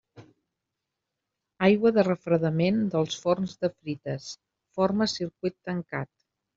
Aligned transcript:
Aigua 1.67 1.91
de 1.99 2.07
refredament 2.09 2.81
dels 2.97 3.21
forns 3.27 3.55
de 3.63 3.73
frites: 3.77 4.35
forma 4.81 5.13
circuit 5.19 5.61
tancat. 5.73 6.15